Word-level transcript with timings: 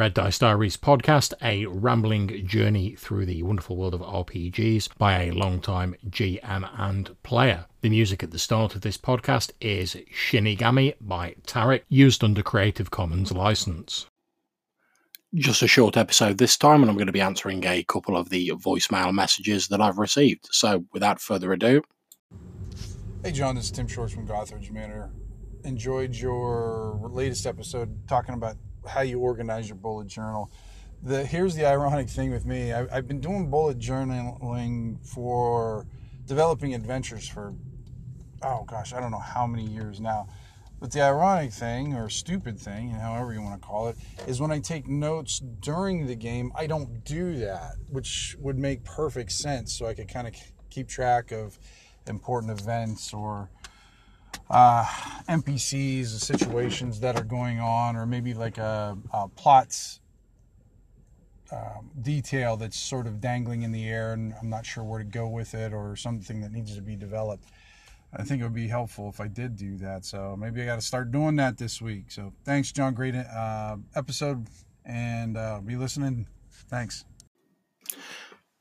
Red 0.00 0.14
Dice 0.14 0.38
Diaries 0.38 0.78
podcast, 0.78 1.34
a 1.42 1.66
rambling 1.66 2.46
journey 2.46 2.94
through 2.96 3.26
the 3.26 3.42
wonderful 3.42 3.76
world 3.76 3.92
of 3.92 4.00
RPGs 4.00 4.96
by 4.96 5.24
a 5.24 5.30
long-time 5.32 5.94
GM 6.08 6.70
and 6.78 7.22
player. 7.22 7.66
The 7.82 7.90
music 7.90 8.22
at 8.22 8.30
the 8.30 8.38
start 8.38 8.74
of 8.74 8.80
this 8.80 8.96
podcast 8.96 9.50
is 9.60 9.98
Shinigami 10.10 10.94
by 11.02 11.34
Tarek, 11.46 11.82
used 11.90 12.24
under 12.24 12.42
Creative 12.42 12.90
Commons 12.90 13.30
license. 13.30 14.06
Just 15.34 15.60
a 15.60 15.68
short 15.68 15.98
episode 15.98 16.38
this 16.38 16.56
time, 16.56 16.80
and 16.80 16.90
I'm 16.90 16.96
going 16.96 17.06
to 17.06 17.12
be 17.12 17.20
answering 17.20 17.66
a 17.66 17.82
couple 17.82 18.16
of 18.16 18.30
the 18.30 18.52
voicemail 18.52 19.12
messages 19.12 19.68
that 19.68 19.82
I've 19.82 19.98
received. 19.98 20.48
So, 20.50 20.86
without 20.94 21.20
further 21.20 21.52
ado, 21.52 21.82
Hey, 23.22 23.32
John, 23.32 23.54
this 23.54 23.66
is 23.66 23.70
Tim 23.70 23.86
Shorts 23.86 24.14
from 24.14 24.26
Gothridge 24.26 24.70
Manor. 24.70 25.10
Enjoyed 25.64 26.16
your 26.16 26.98
latest 27.10 27.44
episode 27.44 28.08
talking 28.08 28.34
about 28.34 28.56
how 28.86 29.02
you 29.02 29.20
organize 29.20 29.68
your 29.68 29.76
bullet 29.76 30.06
journal. 30.06 30.50
The 31.02 31.24
here's 31.24 31.54
the 31.54 31.66
ironic 31.66 32.08
thing 32.08 32.30
with 32.30 32.44
me. 32.44 32.72
I, 32.72 32.86
I've 32.94 33.08
been 33.08 33.20
doing 33.20 33.50
bullet 33.50 33.78
journaling 33.78 35.04
for 35.06 35.86
developing 36.26 36.74
adventures 36.74 37.28
for 37.28 37.54
oh 38.42 38.64
gosh, 38.64 38.92
I 38.92 39.00
don't 39.00 39.10
know 39.10 39.18
how 39.18 39.46
many 39.46 39.64
years 39.64 40.00
now. 40.00 40.28
But 40.80 40.92
the 40.92 41.02
ironic 41.02 41.52
thing, 41.52 41.92
or 41.92 42.08
stupid 42.08 42.58
thing, 42.58 42.88
however 42.88 43.34
you 43.34 43.42
want 43.42 43.60
to 43.60 43.66
call 43.66 43.88
it, 43.88 43.96
is 44.26 44.40
when 44.40 44.50
I 44.50 44.60
take 44.60 44.88
notes 44.88 45.38
during 45.38 46.06
the 46.06 46.14
game, 46.14 46.52
I 46.56 46.66
don't 46.66 47.04
do 47.04 47.36
that, 47.36 47.74
which 47.90 48.34
would 48.40 48.58
make 48.58 48.82
perfect 48.82 49.32
sense. 49.32 49.74
So 49.76 49.84
I 49.84 49.92
could 49.92 50.08
kind 50.08 50.26
of 50.26 50.34
keep 50.70 50.88
track 50.88 51.32
of 51.32 51.58
important 52.06 52.58
events 52.58 53.12
or 53.12 53.50
uh, 54.50 54.84
NPCs, 55.28 56.06
situations 56.06 57.00
that 57.00 57.16
are 57.16 57.24
going 57.24 57.60
on, 57.60 57.96
or 57.96 58.06
maybe 58.06 58.34
like 58.34 58.58
a, 58.58 58.96
a 59.12 59.28
plots 59.28 60.00
um, 61.52 61.90
detail 62.00 62.56
that's 62.56 62.78
sort 62.78 63.06
of 63.06 63.20
dangling 63.20 63.62
in 63.62 63.72
the 63.72 63.88
air, 63.88 64.12
and 64.12 64.34
I'm 64.40 64.48
not 64.48 64.64
sure 64.64 64.84
where 64.84 64.98
to 64.98 65.04
go 65.04 65.28
with 65.28 65.54
it, 65.54 65.72
or 65.72 65.96
something 65.96 66.40
that 66.42 66.52
needs 66.52 66.74
to 66.76 66.82
be 66.82 66.96
developed. 66.96 67.44
I 68.12 68.24
think 68.24 68.40
it 68.40 68.44
would 68.44 68.54
be 68.54 68.68
helpful 68.68 69.08
if 69.08 69.20
I 69.20 69.28
did 69.28 69.56
do 69.56 69.76
that. 69.78 70.04
So 70.04 70.36
maybe 70.36 70.62
I 70.62 70.66
got 70.66 70.76
to 70.76 70.80
start 70.80 71.12
doing 71.12 71.36
that 71.36 71.58
this 71.58 71.80
week. 71.80 72.10
So 72.10 72.32
thanks, 72.44 72.72
John. 72.72 72.94
Great 72.94 73.14
uh, 73.14 73.76
episode, 73.94 74.46
and 74.84 75.36
uh, 75.36 75.60
be 75.60 75.76
listening. 75.76 76.26
Thanks. 76.68 77.04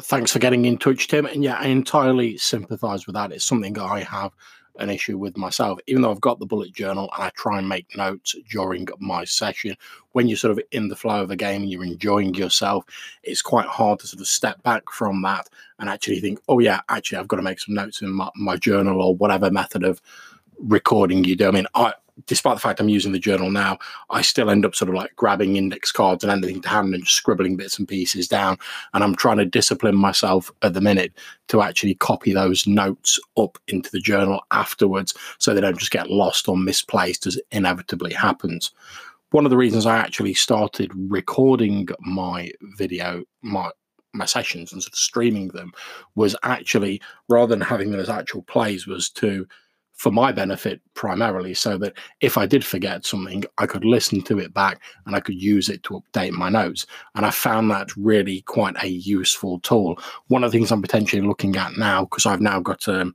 Thanks 0.00 0.32
for 0.32 0.38
getting 0.38 0.64
in 0.64 0.76
touch, 0.76 1.08
Tim. 1.08 1.26
And 1.26 1.44
yeah, 1.44 1.56
I 1.58 1.66
entirely 1.66 2.36
sympathise 2.36 3.06
with 3.06 3.14
that. 3.14 3.32
It's 3.32 3.44
something 3.44 3.78
I 3.78 4.00
have 4.00 4.32
an 4.78 4.90
issue 4.90 5.16
with 5.16 5.36
myself, 5.36 5.78
even 5.86 6.02
though 6.02 6.10
I've 6.10 6.20
got 6.20 6.38
the 6.38 6.46
bullet 6.46 6.72
journal 6.72 7.10
and 7.14 7.24
I 7.24 7.30
try 7.30 7.58
and 7.58 7.68
make 7.68 7.96
notes 7.96 8.34
during 8.50 8.88
my 8.98 9.24
session. 9.24 9.76
When 10.12 10.28
you're 10.28 10.36
sort 10.36 10.52
of 10.52 10.60
in 10.72 10.88
the 10.88 10.96
flow 10.96 11.22
of 11.22 11.30
a 11.30 11.36
game 11.36 11.62
and 11.62 11.70
you're 11.70 11.84
enjoying 11.84 12.34
yourself, 12.34 12.84
it's 13.22 13.42
quite 13.42 13.66
hard 13.66 14.00
to 14.00 14.06
sort 14.06 14.20
of 14.20 14.26
step 14.26 14.62
back 14.62 14.90
from 14.90 15.22
that 15.22 15.48
and 15.78 15.88
actually 15.88 16.20
think, 16.20 16.40
oh, 16.48 16.58
yeah, 16.58 16.80
actually, 16.88 17.18
I've 17.18 17.28
got 17.28 17.36
to 17.36 17.42
make 17.42 17.60
some 17.60 17.74
notes 17.74 18.02
in 18.02 18.10
my, 18.10 18.30
my 18.36 18.56
journal 18.56 19.00
or 19.00 19.14
whatever 19.14 19.50
method 19.50 19.84
of 19.84 20.00
recording 20.58 21.24
you 21.24 21.36
do. 21.36 21.48
I 21.48 21.50
mean, 21.50 21.66
I, 21.74 21.94
despite 22.26 22.54
the 22.56 22.60
fact 22.60 22.80
I'm 22.80 22.88
using 22.88 23.12
the 23.12 23.18
journal 23.18 23.50
now, 23.50 23.78
I 24.10 24.22
still 24.22 24.50
end 24.50 24.64
up 24.64 24.74
sort 24.74 24.88
of 24.88 24.94
like 24.94 25.14
grabbing 25.16 25.56
index 25.56 25.90
cards 25.90 26.22
and 26.22 26.30
anything 26.30 26.62
to 26.62 26.68
hand 26.68 26.94
and 26.94 27.04
just 27.04 27.16
scribbling 27.16 27.56
bits 27.56 27.78
and 27.78 27.88
pieces 27.88 28.28
down. 28.28 28.58
And 28.92 29.02
I'm 29.02 29.14
trying 29.14 29.38
to 29.38 29.44
discipline 29.44 29.96
myself 29.96 30.50
at 30.62 30.74
the 30.74 30.80
minute 30.80 31.12
to 31.48 31.62
actually 31.62 31.94
copy 31.94 32.32
those 32.32 32.66
notes 32.66 33.18
up 33.36 33.58
into 33.68 33.90
the 33.90 34.00
journal 34.00 34.40
afterwards 34.50 35.14
so 35.38 35.52
they 35.52 35.60
don't 35.60 35.78
just 35.78 35.90
get 35.90 36.10
lost 36.10 36.48
or 36.48 36.56
misplaced 36.56 37.26
as 37.26 37.40
inevitably 37.50 38.12
happens. 38.12 38.70
One 39.30 39.44
of 39.44 39.50
the 39.50 39.56
reasons 39.56 39.84
I 39.84 39.98
actually 39.98 40.34
started 40.34 40.92
recording 40.94 41.88
my 42.00 42.52
video, 42.76 43.24
my 43.42 43.70
my 44.14 44.24
sessions 44.24 44.72
and 44.72 44.80
sort 44.80 44.92
of 44.92 44.98
streaming 44.98 45.48
them 45.48 45.72
was 46.14 46.36
actually 46.44 47.02
rather 47.28 47.48
than 47.48 47.60
having 47.60 47.90
them 47.90 47.98
as 47.98 48.08
actual 48.08 48.42
plays 48.42 48.86
was 48.86 49.10
to 49.10 49.44
for 49.94 50.10
my 50.10 50.32
benefit 50.32 50.80
primarily, 50.94 51.54
so 51.54 51.78
that 51.78 51.94
if 52.20 52.36
I 52.36 52.46
did 52.46 52.64
forget 52.64 53.06
something, 53.06 53.44
I 53.58 53.66
could 53.66 53.84
listen 53.84 54.22
to 54.22 54.38
it 54.38 54.52
back 54.52 54.80
and 55.06 55.14
I 55.14 55.20
could 55.20 55.40
use 55.40 55.68
it 55.68 55.82
to 55.84 56.02
update 56.02 56.32
my 56.32 56.48
notes. 56.48 56.86
And 57.14 57.24
I 57.24 57.30
found 57.30 57.70
that 57.70 57.96
really 57.96 58.42
quite 58.42 58.76
a 58.82 58.88
useful 58.88 59.60
tool. 59.60 59.98
One 60.28 60.44
of 60.44 60.50
the 60.50 60.58
things 60.58 60.70
I'm 60.70 60.82
potentially 60.82 61.22
looking 61.22 61.56
at 61.56 61.76
now, 61.76 62.04
because 62.04 62.26
I've 62.26 62.40
now 62.40 62.60
got 62.60 62.86
um, 62.88 63.14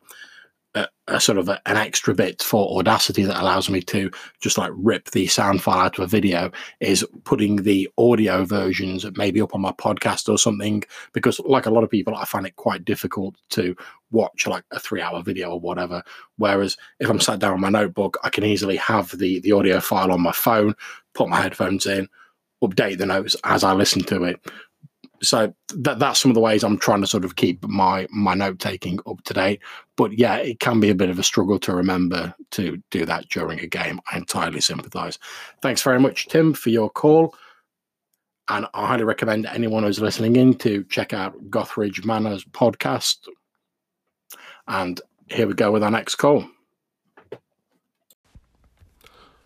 a, 0.76 1.20
sort 1.20 1.38
of 1.38 1.50
a, 1.50 1.60
an 1.66 1.78
extra 1.78 2.14
bit 2.14 2.42
for 2.42 2.78
Audacity 2.78 3.24
that 3.24 3.42
allows 3.42 3.70
me 3.70 3.82
to 3.82 4.12
just 4.42 4.58
like 4.58 4.72
rip 4.76 5.10
the 5.12 5.28
sound 5.28 5.62
file 5.62 5.80
out 5.80 5.98
of 5.98 6.04
a 6.04 6.08
video 6.08 6.52
is 6.80 7.06
putting 7.24 7.58
the 7.58 7.90
audio 7.98 8.46
versions 8.46 9.06
maybe 9.16 9.42
up 9.42 9.56
on 9.56 9.62
my 9.62 9.72
podcast 9.72 10.30
or 10.30 10.38
something. 10.38 10.84
Because, 11.14 11.40
like 11.42 11.66
a 11.66 11.72
lot 11.72 11.84
of 11.84 11.90
people, 11.90 12.16
I 12.16 12.26
find 12.26 12.46
it 12.46 12.56
quite 12.56 12.86
difficult 12.86 13.36
to 13.52 13.76
watch 14.12 14.48
like 14.48 14.64
a 14.72 14.80
three 14.80 15.02
hour 15.02 15.22
video 15.24 15.52
or 15.52 15.60
whatever. 15.60 16.04
Whereas 16.38 16.78
if 17.00 17.10
I'm 17.10 17.20
sat 17.20 17.40
down 17.40 17.54
on 17.54 17.62
my 17.62 17.70
notebook, 17.70 18.18
I 18.24 18.30
can 18.30 18.44
easily 18.44 18.78
have 18.78 19.18
the, 19.18 19.40
the 19.40 19.52
audio 19.52 19.80
file 19.80 20.12
on 20.12 20.22
my 20.22 20.32
phone, 20.32 20.76
put 21.14 21.30
my 21.30 21.42
headphones 21.42 21.86
in, 21.86 22.08
update 22.64 22.98
the 22.98 23.06
notes 23.06 23.36
as 23.44 23.64
I 23.64 23.74
listen 23.74 24.04
to 24.04 24.24
it 24.24 24.40
so 25.22 25.54
that 25.76 26.00
that's 26.00 26.20
some 26.20 26.32
of 26.32 26.36
the 26.36 26.42
ways 26.42 26.64
I'm 26.64 26.78
trying 26.78 27.02
to 27.02 27.08
sort 27.08 27.26
of 27.26 27.36
keep 27.36 27.66
my 27.68 28.08
my 28.12 28.34
note 28.34 28.60
taking 28.60 29.00
up 29.06 29.24
to 29.24 29.34
date. 29.34 29.62
But 29.96 30.18
yeah, 30.18 30.38
it 30.38 30.60
can 30.60 30.80
be 30.80 30.90
a 30.90 30.96
bit 30.96 31.10
of 31.10 31.20
a 31.20 31.24
struggle 31.24 31.60
to 31.60 31.74
remember 31.74 32.34
to 32.52 32.82
do 32.92 33.06
that 33.06 33.30
during 33.30 33.60
a 33.60 33.68
game. 33.68 34.00
I 34.12 34.18
entirely 34.18 34.62
sympathise. 34.62 35.20
Thanks 35.62 35.82
very 35.82 36.00
much, 36.00 36.28
Tim, 36.28 36.54
for 36.54 36.70
your 36.70 36.90
call. 36.90 37.36
And 38.48 38.66
I 38.74 38.88
highly 38.88 39.04
recommend 39.04 39.46
anyone 39.46 39.84
who's 39.84 40.00
listening 40.00 40.36
in 40.36 40.56
to 40.60 40.84
check 40.86 41.14
out 41.14 41.38
Gothridge 41.52 42.04
Manor's 42.04 42.44
podcast. 42.46 43.28
And 44.68 45.00
here 45.28 45.48
we 45.48 45.54
go 45.54 45.72
with 45.72 45.84
our 45.84 45.92
next 45.92 46.16
call. 46.16 46.46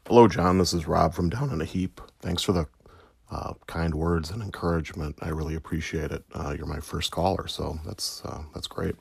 Hello, 0.07 0.28
John. 0.28 0.57
This 0.57 0.73
is 0.73 0.88
Rob 0.88 1.13
from 1.13 1.29
Down 1.29 1.50
in 1.50 1.59
a 1.59 1.66
Heap. 1.66 2.00
Thanks 2.22 2.44
for 2.44 2.51
the 2.51 2.67
uh, 3.33 3.53
kind 3.66 3.95
words 3.95 4.29
and 4.29 4.44
encouragement. 4.44 5.16
I 5.21 5.29
really 5.29 5.55
appreciate 5.55 6.11
it. 6.11 6.23
Uh, 6.33 6.53
you're 6.55 6.67
my 6.67 6.79
first 6.79 7.11
caller, 7.11 7.47
so 7.47 7.79
that's 7.85 8.21
uh, 8.23 8.44
that's 8.53 8.67
great. 8.67 8.95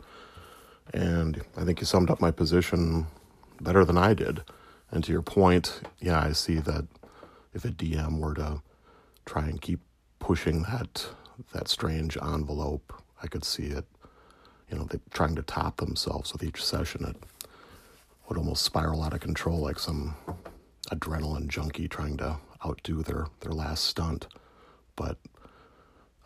And 0.94 1.42
I 1.56 1.64
think 1.64 1.80
you 1.80 1.86
summed 1.86 2.10
up 2.10 2.20
my 2.20 2.30
position 2.30 3.06
better 3.60 3.84
than 3.84 3.98
I 3.98 4.14
did. 4.14 4.42
And 4.90 5.04
to 5.04 5.12
your 5.12 5.22
point, 5.22 5.82
yeah, 6.00 6.20
I 6.20 6.32
see 6.32 6.58
that 6.60 6.86
if 7.54 7.64
a 7.64 7.68
DM 7.68 8.18
were 8.18 8.34
to 8.34 8.62
try 9.26 9.44
and 9.44 9.60
keep 9.60 9.80
pushing 10.18 10.62
that 10.62 11.06
that 11.52 11.68
strange 11.68 12.16
envelope, 12.16 12.92
I 13.22 13.26
could 13.26 13.44
see 13.44 13.66
it. 13.66 13.84
You 14.70 14.78
know, 14.78 14.88
trying 15.12 15.36
to 15.36 15.42
top 15.42 15.76
themselves 15.76 16.32
with 16.32 16.42
each 16.42 16.64
session. 16.64 17.04
It 17.04 17.16
would 18.26 18.38
almost 18.38 18.62
spiral 18.62 19.02
out 19.02 19.12
of 19.12 19.20
control, 19.20 19.58
like 19.58 19.78
some 19.78 20.16
adrenaline 20.90 21.48
junkie 21.48 21.88
trying 21.88 22.16
to 22.16 22.38
outdo 22.64 23.02
their 23.02 23.26
their 23.40 23.52
last 23.52 23.84
stunt. 23.84 24.26
But 24.96 25.18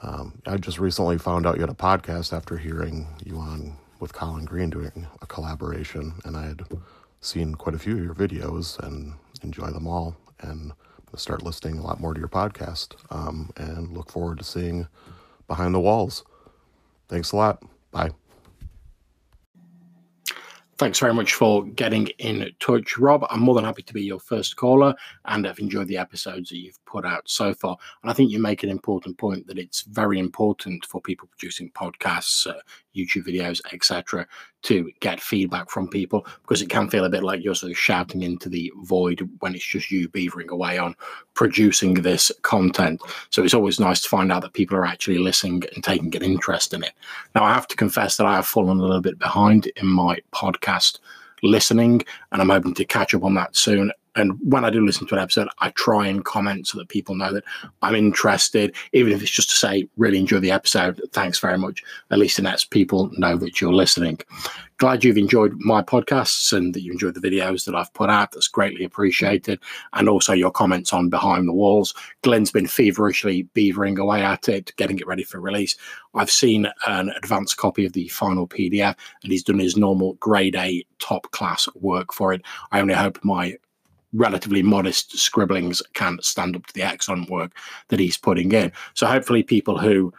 um, 0.02 0.40
I 0.46 0.56
just 0.56 0.78
recently 0.78 1.18
found 1.18 1.46
out 1.46 1.56
you 1.56 1.62
had 1.62 1.70
a 1.70 1.74
podcast 1.74 2.32
after 2.32 2.58
hearing 2.58 3.06
you 3.24 3.38
on 3.38 3.76
with 3.98 4.12
Colin 4.12 4.44
Green 4.44 4.70
doing 4.70 5.06
a 5.22 5.26
collaboration, 5.26 6.14
and 6.24 6.36
I 6.36 6.46
had 6.46 6.62
seen 7.20 7.54
quite 7.54 7.74
a 7.74 7.78
few 7.78 7.96
of 7.96 8.04
your 8.04 8.14
videos 8.14 8.78
and 8.78 9.14
enjoy 9.42 9.70
them 9.70 9.86
all. 9.86 10.16
And 10.40 10.72
start 11.16 11.42
listening 11.42 11.78
a 11.78 11.82
lot 11.82 12.00
more 12.00 12.14
to 12.14 12.20
your 12.20 12.28
podcast, 12.28 12.94
um, 13.10 13.50
and 13.56 13.96
look 13.96 14.10
forward 14.10 14.38
to 14.38 14.44
seeing 14.44 14.86
behind 15.46 15.74
the 15.74 15.80
walls. 15.80 16.24
Thanks 17.08 17.32
a 17.32 17.36
lot. 17.36 17.62
Bye. 17.90 18.10
Thanks 20.78 20.98
very 20.98 21.14
much 21.14 21.32
for 21.32 21.64
getting 21.64 22.08
in 22.18 22.50
touch, 22.60 22.98
Rob. 22.98 23.24
I'm 23.30 23.40
more 23.40 23.54
than 23.54 23.64
happy 23.64 23.82
to 23.82 23.94
be 23.94 24.02
your 24.02 24.20
first 24.20 24.56
caller, 24.56 24.94
and 25.24 25.46
I've 25.46 25.58
enjoyed 25.58 25.88
the 25.88 25.96
episodes 25.96 26.50
that 26.50 26.58
you've 26.58 26.84
put 26.84 27.06
out 27.06 27.22
so 27.24 27.54
far. 27.54 27.78
And 28.02 28.10
I 28.10 28.14
think 28.14 28.30
you 28.30 28.38
make 28.38 28.62
an 28.62 28.68
important 28.68 29.16
point 29.16 29.46
that 29.46 29.58
it's 29.58 29.82
very 29.82 30.18
important 30.18 30.84
for 30.84 31.00
people 31.00 31.28
producing 31.28 31.70
podcasts, 31.70 32.46
uh, 32.46 32.60
YouTube 32.96 33.26
videos, 33.26 33.60
etc., 33.72 34.26
to 34.62 34.90
get 35.00 35.20
feedback 35.20 35.70
from 35.70 35.88
people 35.88 36.26
because 36.42 36.62
it 36.62 36.68
can 36.68 36.88
feel 36.88 37.04
a 37.04 37.10
bit 37.10 37.22
like 37.22 37.44
you're 37.44 37.54
sort 37.54 37.70
of 37.70 37.78
shouting 37.78 38.22
into 38.22 38.48
the 38.48 38.72
void 38.82 39.28
when 39.40 39.54
it's 39.54 39.64
just 39.64 39.90
you 39.90 40.08
beavering 40.08 40.48
away 40.48 40.78
on 40.78 40.96
producing 41.34 41.94
this 41.94 42.32
content. 42.42 43.00
So 43.30 43.44
it's 43.44 43.54
always 43.54 43.78
nice 43.78 44.00
to 44.02 44.08
find 44.08 44.32
out 44.32 44.42
that 44.42 44.54
people 44.54 44.76
are 44.76 44.86
actually 44.86 45.18
listening 45.18 45.62
and 45.74 45.84
taking 45.84 46.14
an 46.16 46.22
interest 46.22 46.74
in 46.74 46.82
it. 46.82 46.92
Now, 47.34 47.44
I 47.44 47.52
have 47.54 47.68
to 47.68 47.76
confess 47.76 48.16
that 48.16 48.26
I 48.26 48.34
have 48.34 48.46
fallen 48.46 48.78
a 48.78 48.82
little 48.82 49.00
bit 49.00 49.18
behind 49.18 49.66
in 49.76 49.86
my 49.86 50.18
podcast 50.32 50.98
listening, 51.42 52.02
and 52.32 52.40
I'm 52.40 52.48
hoping 52.48 52.74
to 52.74 52.84
catch 52.84 53.14
up 53.14 53.24
on 53.24 53.34
that 53.34 53.56
soon 53.56 53.92
And 54.16 54.38
when 54.40 54.64
I 54.64 54.70
do 54.70 54.84
listen 54.84 55.06
to 55.06 55.14
an 55.14 55.20
episode, 55.20 55.48
I 55.58 55.70
try 55.70 56.06
and 56.06 56.24
comment 56.24 56.66
so 56.66 56.78
that 56.78 56.88
people 56.88 57.14
know 57.14 57.32
that 57.32 57.44
I'm 57.82 57.94
interested, 57.94 58.74
even 58.92 59.12
if 59.12 59.22
it's 59.22 59.30
just 59.30 59.50
to 59.50 59.56
say, 59.56 59.88
really 59.96 60.18
enjoy 60.18 60.40
the 60.40 60.50
episode. 60.50 61.00
Thanks 61.12 61.38
very 61.38 61.58
much. 61.58 61.82
At 62.10 62.18
least 62.18 62.38
it 62.38 62.42
lets 62.42 62.64
people 62.64 63.10
know 63.18 63.36
that 63.36 63.60
you're 63.60 63.74
listening. 63.74 64.18
Glad 64.78 65.04
you've 65.04 65.16
enjoyed 65.16 65.54
my 65.58 65.82
podcasts 65.82 66.52
and 66.52 66.74
that 66.74 66.82
you 66.82 66.92
enjoyed 66.92 67.14
the 67.14 67.20
videos 67.20 67.64
that 67.64 67.74
I've 67.74 67.92
put 67.94 68.10
out. 68.10 68.32
That's 68.32 68.48
greatly 68.48 68.84
appreciated. 68.84 69.58
And 69.92 70.08
also 70.08 70.32
your 70.32 70.50
comments 70.50 70.92
on 70.92 71.08
Behind 71.08 71.48
the 71.48 71.52
Walls. 71.52 71.94
Glynn's 72.22 72.50
been 72.50 72.66
feverishly 72.66 73.48
beavering 73.54 73.98
away 73.98 74.22
at 74.22 74.48
it, 74.48 74.74
getting 74.76 74.98
it 74.98 75.06
ready 75.06 75.24
for 75.24 75.40
release. 75.40 75.76
I've 76.14 76.30
seen 76.30 76.66
an 76.86 77.10
advanced 77.10 77.56
copy 77.58 77.86
of 77.86 77.92
the 77.92 78.08
final 78.08 78.46
PDF 78.46 78.96
and 79.22 79.32
he's 79.32 79.44
done 79.44 79.58
his 79.58 79.76
normal 79.76 80.14
grade 80.14 80.56
A 80.56 80.84
top 80.98 81.30
class 81.30 81.68
work 81.74 82.12
for 82.12 82.32
it. 82.32 82.42
I 82.72 82.80
only 82.80 82.94
hope 82.94 83.18
my 83.22 83.56
relatively 84.16 84.62
modest 84.62 85.16
scribblings 85.18 85.82
can 85.94 86.18
stand 86.22 86.56
up 86.56 86.66
to 86.66 86.74
the 86.74 86.82
excellent 86.82 87.30
work 87.30 87.52
that 87.88 88.00
he's 88.00 88.16
putting 88.16 88.52
in. 88.52 88.72
So 88.94 89.06
hopefully 89.06 89.42
people 89.42 89.78
who 89.78 90.12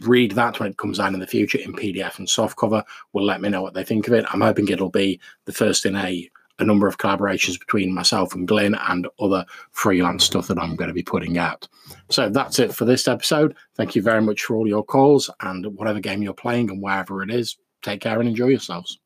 read 0.00 0.32
that 0.32 0.58
when 0.58 0.70
it 0.70 0.78
comes 0.78 0.98
out 0.98 1.12
in 1.12 1.20
the 1.20 1.26
future 1.26 1.58
in 1.58 1.74
PDF 1.74 2.18
and 2.18 2.26
softcover 2.26 2.82
will 3.12 3.24
let 3.24 3.40
me 3.40 3.48
know 3.48 3.62
what 3.62 3.74
they 3.74 3.84
think 3.84 4.06
of 4.06 4.14
it. 4.14 4.24
I'm 4.32 4.40
hoping 4.40 4.68
it'll 4.68 4.90
be 4.90 5.20
the 5.44 5.52
first 5.52 5.84
in 5.84 5.96
a 5.96 6.30
a 6.60 6.64
number 6.64 6.86
of 6.86 6.98
collaborations 6.98 7.58
between 7.58 7.92
myself 7.92 8.34
and 8.34 8.46
Glynn 8.46 8.74
and 8.74 9.08
other 9.18 9.44
freelance 9.72 10.24
stuff 10.24 10.46
that 10.48 10.58
I'm 10.58 10.76
going 10.76 10.88
to 10.88 10.94
be 10.94 11.02
putting 11.02 11.38
out. 11.38 11.66
So 12.10 12.28
that's 12.28 12.58
it 12.58 12.74
for 12.74 12.84
this 12.84 13.08
episode. 13.08 13.56
Thank 13.76 13.96
you 13.96 14.02
very 14.02 14.20
much 14.20 14.42
for 14.42 14.56
all 14.56 14.68
your 14.68 14.84
calls 14.84 15.30
and 15.40 15.66
whatever 15.76 16.00
game 16.00 16.22
you're 16.22 16.34
playing 16.34 16.70
and 16.70 16.82
wherever 16.82 17.22
it 17.22 17.30
is. 17.30 17.56
Take 17.82 18.02
care 18.02 18.20
and 18.20 18.28
enjoy 18.28 18.48
yourselves. 18.48 18.99